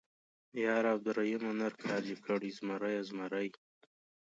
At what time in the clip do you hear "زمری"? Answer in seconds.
2.57-2.91, 3.09-3.47